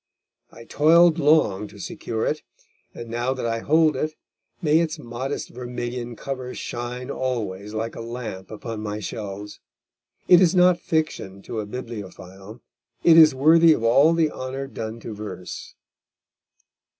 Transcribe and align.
I 0.51 0.65
toiled 0.65 1.19
long 1.19 1.67
to 1.67 1.77
secure 1.77 2.25
it, 2.25 2.41
and, 2.91 3.07
now 3.07 3.35
that 3.35 3.45
I 3.45 3.59
hold 3.59 3.95
it, 3.95 4.15
may 4.59 4.79
its 4.79 4.97
modest 4.97 5.49
vermilion 5.51 6.15
cover 6.15 6.55
shine 6.55 7.11
always 7.11 7.75
like 7.75 7.95
a 7.95 8.01
lamp 8.01 8.49
upon 8.49 8.81
my 8.81 8.99
shelves! 8.99 9.59
It 10.27 10.41
is 10.41 10.55
not 10.55 10.79
fiction 10.79 11.43
to 11.43 11.59
a 11.59 11.67
bibliophile; 11.67 12.61
it 13.03 13.15
is 13.15 13.35
worthy 13.35 13.73
of 13.73 13.83
all 13.83 14.13
the 14.15 14.31
honour 14.31 14.65
done 14.65 14.99
to 15.01 15.13
verse. 15.13 15.75